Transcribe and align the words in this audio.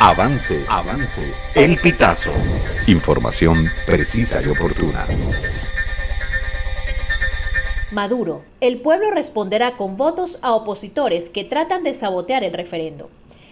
Avance, 0.00 0.64
avance. 0.68 1.22
El 1.54 1.78
pitazo. 1.78 2.32
Información 2.88 3.70
precisa 3.86 4.42
y 4.42 4.48
oportuna. 4.48 5.06
Maduro. 7.90 8.42
El 8.60 8.80
pueblo 8.80 9.10
responderá 9.12 9.76
con 9.76 9.96
votos 9.96 10.38
a 10.42 10.52
opositores 10.54 11.30
que 11.30 11.44
tratan 11.44 11.84
de 11.84 11.94
sabotear 11.94 12.44
el 12.44 12.52
referendo. 12.52 13.08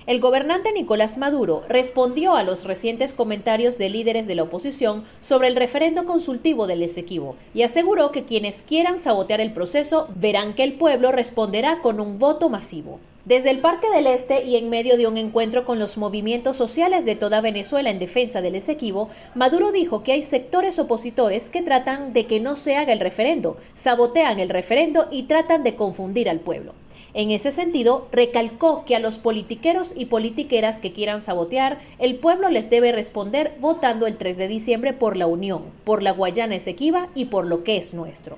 El 0.07 0.21
gobernante 0.21 0.73
Nicolás 0.73 1.17
Maduro 1.17 1.63
respondió 1.69 2.35
a 2.35 2.43
los 2.43 2.65
recientes 2.65 3.15
comentarios 3.15 3.79
de 3.79 3.89
líderes 3.89 4.27
de 4.27 4.35
la 4.35 4.43
oposición 4.43 5.05
sobre 5.21 5.47
el 5.47 5.55
referendo 5.55 6.05
consultivo 6.05 6.67
del 6.67 6.83
Esequibo 6.83 7.37
y 7.55 7.63
aseguró 7.63 8.11
que 8.11 8.25
quienes 8.25 8.63
quieran 8.63 8.99
sabotear 8.99 9.41
el 9.41 9.53
proceso 9.53 10.09
verán 10.17 10.55
que 10.55 10.65
el 10.65 10.75
pueblo 10.75 11.13
responderá 11.13 11.79
con 11.81 12.01
un 12.01 12.19
voto 12.19 12.49
masivo. 12.49 12.99
Desde 13.25 13.51
el 13.51 13.61
Parque 13.61 13.89
del 13.89 14.09
Este 14.09 14.43
y 14.43 14.57
en 14.57 14.69
medio 14.69 14.97
de 14.97 15.07
un 15.07 15.17
encuentro 15.17 15.65
con 15.65 15.79
los 15.79 15.97
movimientos 15.97 16.57
sociales 16.57 17.05
de 17.05 17.15
toda 17.15 17.41
Venezuela 17.41 17.89
en 17.89 18.01
defensa 18.01 18.43
del 18.43 18.57
Esequibo, 18.57 19.11
Maduro 19.37 19.71
dijo 19.71 20.03
que 20.03 20.11
hay 20.11 20.23
sectores 20.23 20.81
opositores 20.81 21.49
que 21.49 21.63
tratan 21.63 22.13
de 22.13 22.27
que 22.27 22.41
no 22.41 22.57
se 22.57 22.75
haga 22.75 22.93
el 22.93 22.99
referendo, 22.99 23.57
sabotean 23.77 24.41
el 24.41 24.49
referendo 24.49 25.07
y 25.13 25.23
tratan 25.25 25.63
de 25.63 25.77
confundir 25.77 26.29
al 26.29 26.41
pueblo. 26.41 26.75
En 27.15 27.31
ese 27.31 27.53
sentido, 27.53 28.09
recalcó 28.11 28.85
que 28.87 28.97
a 28.97 28.99
los 28.99 29.19
politiqueros 29.19 29.93
y 29.95 30.07
politiqueras 30.07 30.81
que 30.81 30.93
quieran 30.93 31.23
sabotear, 31.23 31.79
el 32.01 32.17
pueblo 32.17 32.49
les 32.49 32.71
debe 32.71 32.91
responder 32.91 33.53
votando 33.61 34.09
el 34.09 34.17
3 34.17 34.37
de 34.37 34.49
diciembre 34.49 34.95
por 34.95 35.17
la 35.17 35.29
Unión, 35.29 35.63
por 35.85 36.03
la 36.03 36.11
Guayana 36.11 36.57
Esequiba 36.57 37.07
y 37.15 37.27
por 37.27 37.47
lo 37.47 37.63
que 37.63 37.77
es 37.77 37.95
nuestro. 37.95 38.37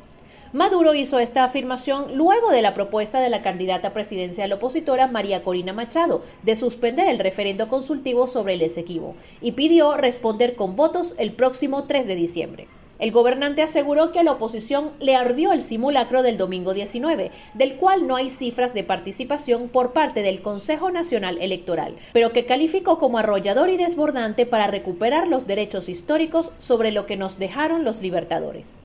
Maduro 0.55 0.95
hizo 0.95 1.19
esta 1.19 1.43
afirmación 1.43 2.17
luego 2.17 2.53
de 2.53 2.63
la 2.63 2.75
propuesta 2.75 3.19
de 3.19 3.29
la 3.29 3.43
candidata 3.43 3.93
presidencial 3.93 4.53
opositora 4.53 5.09
María 5.09 5.43
Corina 5.43 5.73
Machado 5.73 6.23
de 6.45 6.55
suspender 6.55 7.09
el 7.09 7.19
referendo 7.19 7.69
consultivo 7.69 8.29
sobre 8.29 8.55
el 8.55 8.63
Esequibo 8.63 9.17
y 9.41 9.51
pidió 9.53 9.97
responder 9.97 10.55
con 10.55 10.77
votos 10.77 11.17
el 11.19 11.33
próximo 11.33 11.87
3 11.89 12.07
de 12.07 12.15
diciembre. 12.15 12.69
El 13.01 13.11
gobernante 13.11 13.63
aseguró 13.63 14.13
que 14.13 14.21
a 14.21 14.23
la 14.23 14.31
oposición 14.31 14.93
le 15.01 15.17
ardió 15.17 15.51
el 15.51 15.61
simulacro 15.61 16.23
del 16.23 16.39
domingo 16.39 16.73
19, 16.73 17.33
del 17.55 17.75
cual 17.75 18.07
no 18.07 18.15
hay 18.15 18.31
cifras 18.31 18.75
de 18.75 18.85
participación 18.85 19.69
por 19.69 19.93
parte 19.93 20.23
del 20.23 20.41
Consejo 20.41 20.93
Nacional 20.93 21.37
Electoral, 21.41 21.97
pero 22.13 22.31
que 22.31 22.47
calificó 22.47 23.01
como 23.01 23.19
arrollador 23.19 23.71
y 23.71 23.77
desbordante 23.77 24.47
para 24.47 24.69
recuperar 24.69 25.27
los 25.27 25.49
derechos 25.49 25.89
históricos 25.89 26.53
sobre 26.61 26.93
lo 26.93 27.07
que 27.07 27.17
nos 27.17 27.41
dejaron 27.41 27.83
los 27.83 28.01
libertadores. 28.01 28.85